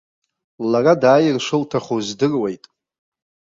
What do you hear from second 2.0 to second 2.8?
здыруеит.